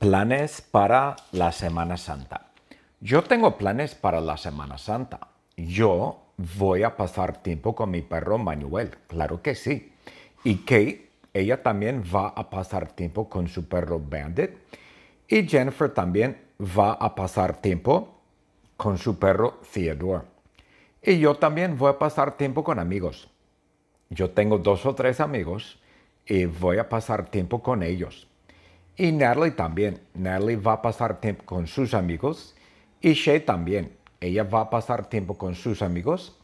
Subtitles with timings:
[0.00, 2.52] Planes para la Semana Santa.
[3.02, 5.28] Yo tengo planes para la Semana Santa.
[5.58, 9.92] Yo voy a pasar tiempo con mi perro Manuel, claro que sí.
[10.42, 14.52] Y Kate, ella también va a pasar tiempo con su perro Bandit.
[15.28, 18.22] Y Jennifer también va a pasar tiempo
[18.78, 20.24] con su perro Theodore.
[21.02, 23.28] Y yo también voy a pasar tiempo con amigos.
[24.08, 25.78] Yo tengo dos o tres amigos
[26.24, 28.29] y voy a pasar tiempo con ellos.
[29.00, 29.98] Y Natalie también.
[30.12, 32.54] Natalie va a pasar tiempo con sus amigos.
[33.00, 33.96] Y Shay también.
[34.20, 36.36] Ella va a pasar tiempo con sus amigos.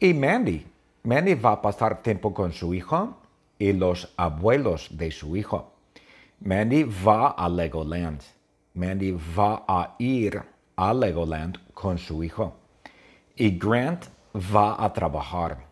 [0.00, 0.66] Y Mandy.
[1.04, 3.18] Mandy va a pasar tiempo con su hijo
[3.56, 5.74] y los abuelos de su hijo.
[6.40, 8.20] Mandy va a Legoland.
[8.74, 10.42] Mandy va a ir
[10.74, 12.56] a Legoland con su hijo.
[13.36, 15.66] Y Grant va a trabajar.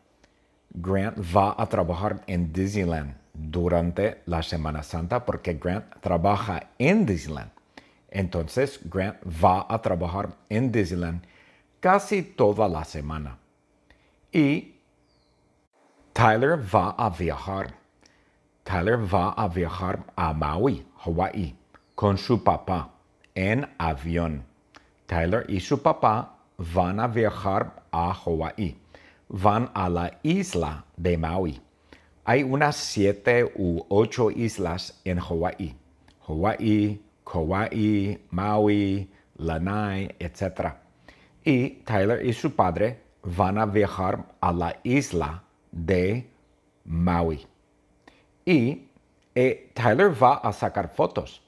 [0.75, 7.51] Grant va a trabajar en Disneyland durante la Semana Santa porque Grant trabaja en Disneyland.
[8.11, 11.23] Entonces Grant va a trabajar en Disneyland
[11.81, 13.39] casi toda la semana.
[14.33, 14.75] Y
[16.13, 17.75] Tyler va a viajar.
[18.65, 21.57] Tyler va a viajar a Maui, Hawaii,
[21.95, 22.91] con su papá
[23.35, 24.45] en avión.
[25.07, 28.77] Tyler y su papá van a viajar a Hawaii.
[29.29, 31.61] Van a la isla de Maui.
[32.25, 35.75] Hay unas siete u ocho islas en Hawaii.
[36.27, 40.75] Hawaii, Kauai, Maui, Lanai, etc.
[41.45, 46.31] Y Tyler y su padre van a viajar a la isla de
[46.85, 47.47] Maui.
[48.45, 48.89] Y
[49.35, 51.43] eh, Tyler va a sacar fotos.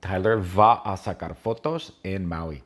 [0.00, 2.62] Tyler va a sacar fotos en Maui.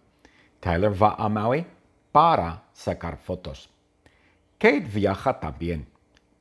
[0.61, 1.67] Tyler va a Maui
[2.13, 3.71] para sacar fotos.
[4.59, 5.87] Kate viaja también.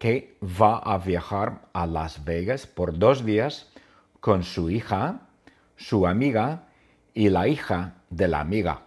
[0.04, 3.72] Kate va a viajar a Las Vegas por dos días
[4.20, 5.30] con su hija,
[5.78, 6.68] su amiga
[7.14, 8.82] y la hija de la amiga.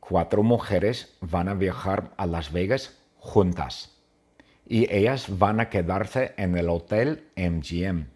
[0.00, 3.96] Cuatro mujeres van a viajar a Las Vegas juntas
[4.66, 8.08] y ellas van a quedarse en el hotel MGM.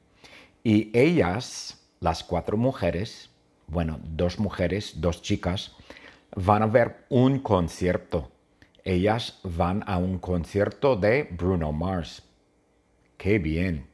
[0.64, 3.30] Y ellas, las cuatro mujeres,
[3.68, 5.76] bueno, dos mujeres, dos chicas,
[6.34, 8.32] van a ver un concierto
[8.86, 12.22] ellas van a un concierto de Bruno Mars.
[13.18, 13.88] ¡Qué bien!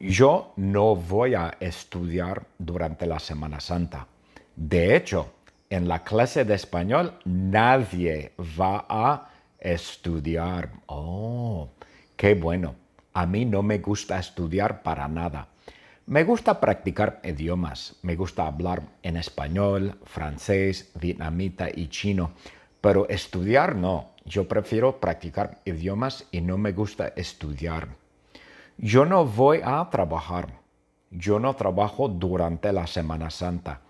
[0.00, 4.08] Yo no voy a estudiar durante la Semana Santa.
[4.56, 5.34] De hecho,
[5.70, 10.72] en la clase de español nadie va a estudiar.
[10.86, 11.70] Oh,
[12.16, 12.74] qué bueno.
[13.12, 15.46] A mí no me gusta estudiar para nada.
[16.06, 17.96] Me gusta practicar idiomas.
[18.02, 22.32] Me gusta hablar en español, francés, vietnamita y chino
[22.84, 24.10] pero estudiar no.
[24.26, 27.88] Yo prefiero practicar idiomas y no me gusta estudiar.
[28.76, 30.60] Yo no voy a trabajar.
[31.10, 33.80] Yo no trabajo durante la Semana Santa.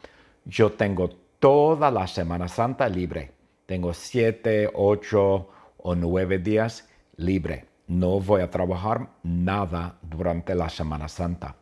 [0.45, 1.11] Yo tengo
[1.41, 3.33] toda la Semana Santa libre.
[3.67, 7.65] Tengo siete, ocho o nueve días libre.
[7.89, 11.57] No voy a trabajar nada durante la Semana Santa.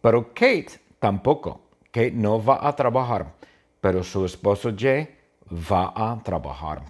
[0.00, 1.62] Pero Kate tampoco.
[1.90, 3.34] Kate no va a trabajar.
[3.80, 5.21] Pero su esposo Jay
[5.52, 6.82] va a trabajar.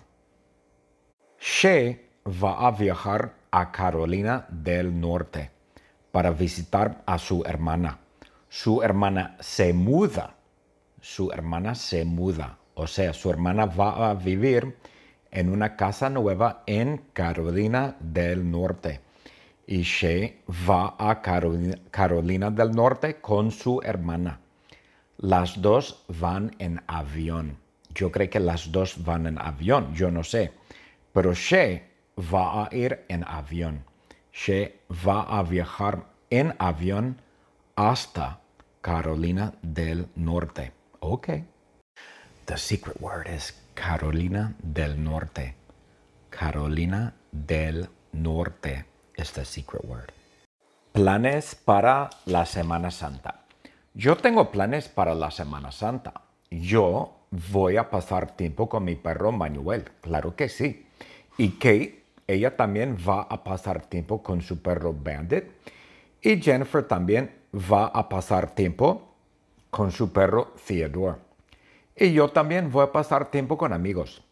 [1.40, 5.50] She va a viajar a Carolina del Norte
[6.12, 7.98] para visitar a su hermana.
[8.48, 10.36] Su hermana se muda.
[11.00, 12.58] Su hermana se muda.
[12.74, 14.76] O sea, su hermana va a vivir
[15.32, 19.00] en una casa nueva en Carolina del Norte.
[19.66, 24.40] Y She va a Carolina, Carolina del Norte con su hermana.
[25.16, 27.61] Las dos van en avión.
[27.94, 30.52] Yo creo que las dos van en avión, yo no sé.
[31.12, 31.82] Pero She
[32.16, 33.84] va a ir en avión.
[34.32, 37.20] She va a viajar en avión
[37.76, 38.40] hasta
[38.80, 40.72] Carolina del Norte.
[41.00, 41.28] Ok.
[42.46, 45.54] The secret word is Carolina del Norte.
[46.30, 48.84] Carolina del Norte
[49.16, 50.12] is the secret word.
[50.92, 53.44] Planes para la Semana Santa.
[53.94, 56.12] Yo tengo planes para la Semana Santa.
[56.50, 60.86] Yo voy a pasar tiempo con mi perro Manuel, claro que sí.
[61.38, 65.44] Y Kate, ella también va a pasar tiempo con su perro Bandit.
[66.20, 69.14] Y Jennifer también va a pasar tiempo
[69.70, 71.18] con su perro Theodore.
[71.96, 74.22] Y yo también voy a pasar tiempo con amigos.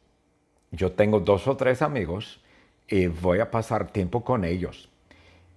[0.70, 2.41] Yo tengo dos o tres amigos
[2.87, 4.88] y voy a pasar tiempo con ellos.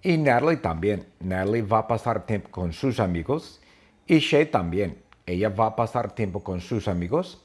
[0.02, 1.06] Y Natalie también.
[1.20, 3.60] Natalie va a pasar tiempo con sus amigos.
[4.06, 7.42] Y Shay también ella va a pasar tiempo con sus amigos.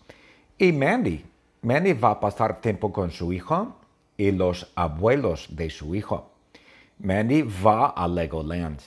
[0.58, 1.26] Y Mandy,
[1.62, 3.76] Mandy va a pasar tiempo con su hijo
[4.18, 6.32] y los abuelos de su hijo.
[7.00, 8.80] Mandy va a Legoland.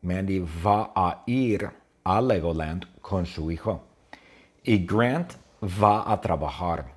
[0.00, 1.68] Mandy va a ir
[2.04, 3.82] a Legoland con su hijo.
[4.62, 6.94] Y Grant va a trabajar.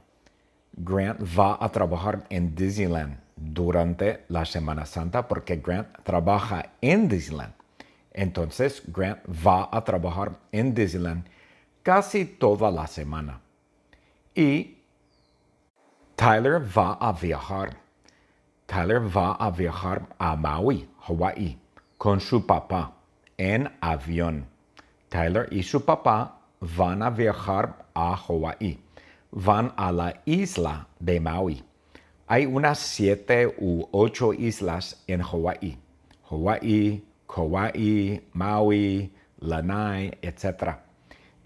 [0.73, 7.53] Grant va a trabajar en Disneyland durante la Semana Santa porque Grant trabaja en Disneyland.
[8.13, 11.25] Entonces Grant va a trabajar en Disneyland
[11.83, 13.39] casi toda la semana.
[14.35, 14.77] Y
[16.15, 17.77] Tyler va a viajar.
[18.65, 21.57] Tyler va a viajar a Maui, Hawaii,
[21.97, 22.93] con su papá
[23.37, 24.47] en avión.
[25.09, 28.79] Tyler y su papá van a viajar a Hawaii.
[29.31, 31.63] Van a la isla de Maui.
[32.27, 35.77] Hay unas siete u ocho islas en Hawaii.
[36.29, 40.90] Hawaii, Kauai, Maui, Lanai, etc.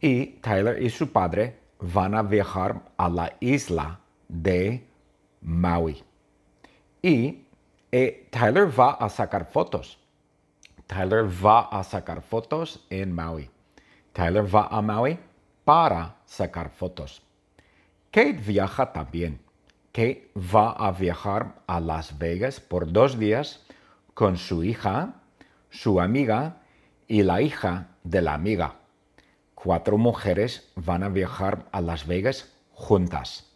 [0.06, 4.88] Y Tyler y su padre van a viajar a la isla de
[5.42, 6.04] Maui.
[7.02, 7.48] Y
[7.92, 9.98] eh, Tyler va a sacar fotos.
[10.86, 13.50] Tyler va a sacar fotos en Maui.
[14.14, 15.18] Tyler va a Maui
[15.64, 17.24] para sacar fotos.
[18.12, 19.40] Kate viaja también.
[19.92, 23.66] Kate va a viajar a Las Vegas por dos días
[24.14, 25.16] con su hija,
[25.72, 26.62] su amiga
[27.08, 28.85] y la hija de la amiga.
[29.66, 33.52] Cuatro mujeres van a viajar a Las Vegas juntas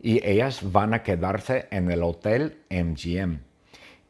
[0.00, 3.40] y ellas van a quedarse en el hotel MGM.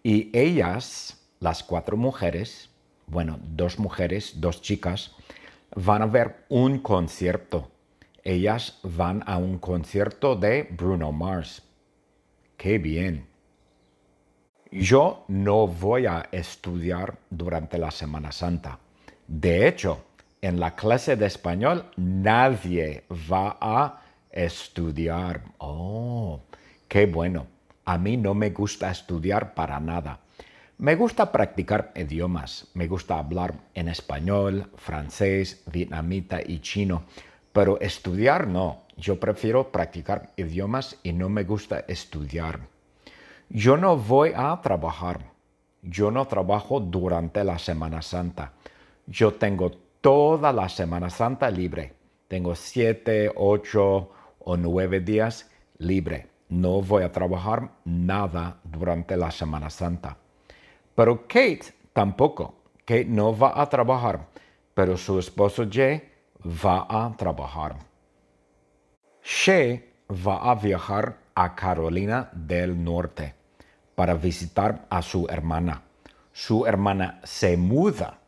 [0.05, 2.71] Y ellas, las cuatro mujeres,
[3.09, 5.17] bueno, dos mujeres, dos chicas,
[5.75, 7.69] van a ver un concierto.
[8.23, 11.65] Ellas van a un concierto de Bruno Mars.
[12.57, 13.27] ¡Qué bien!
[14.71, 18.79] Yo no voy a estudiar durante la Semana Santa.
[19.27, 20.14] De hecho,
[20.47, 24.01] en la clase de español nadie va a
[24.31, 25.43] estudiar.
[25.59, 26.41] Oh,
[26.89, 27.47] qué bueno.
[27.87, 30.21] A mí no me gusta estudiar para nada.
[30.79, 32.67] Me gusta practicar idiomas.
[32.75, 37.05] Me gusta hablar en español, francés, vietnamita y chino.
[37.53, 38.83] Pero estudiar no.
[38.97, 42.61] Yo prefiero practicar idiomas y no me gusta estudiar.
[43.49, 45.33] Yo no voy a trabajar.
[45.83, 48.53] Yo no trabajo durante la Semana Santa.
[49.07, 51.95] Yo tengo toda la Semana Santa libre.
[52.29, 56.27] Tengo siete, ocho o nueve días libre.
[56.51, 60.19] No voy a trabajar nada durante la Semana Santa.
[60.95, 62.55] Pero Kate tampoco.
[62.85, 64.29] Kate no va a trabajar,
[64.75, 66.07] pero su esposo Jay
[66.45, 67.79] va a trabajar.
[69.23, 69.81] Shea
[70.11, 73.35] va a viajar a Carolina del Norte
[73.95, 75.81] para visitar a su hermana.
[76.31, 78.19] Su hermana se muda.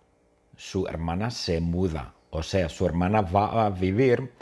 [0.56, 2.14] Su hermana se muda.
[2.31, 4.32] O sea, su hermana va a vivir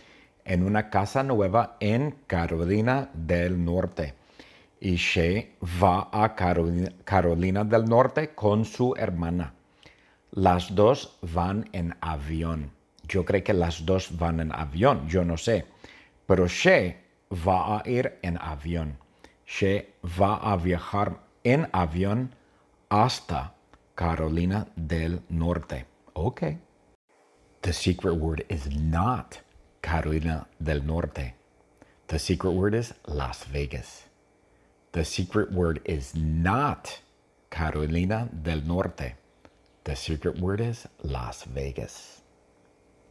[0.44, 4.14] en una casa nueva en Carolina del Norte.
[4.80, 5.44] Y Shea
[5.82, 9.54] va a Carolina, del Norte con su hermana.
[10.32, 12.70] Las dos van en avión.
[13.08, 15.66] Yo creo que las dos van en avión, yo no sé.
[16.26, 17.00] Pero Shea
[17.46, 18.98] va a ir en avión.
[19.46, 19.84] Shea
[20.20, 22.34] va a viajar en avión
[22.88, 23.54] hasta
[23.94, 25.93] Carolina del Norte.
[26.16, 26.58] Okay.
[27.62, 29.40] The secret word is not
[29.82, 31.34] Carolina del Norte.
[32.08, 34.04] The secret word is Las Vegas.
[34.92, 37.00] The secret word is not
[37.50, 39.14] Carolina del Norte.
[39.84, 42.20] The secret word is Las Vegas.